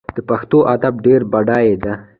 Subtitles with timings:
[0.15, 1.93] د پښتو ادب ډیر بډایه دی.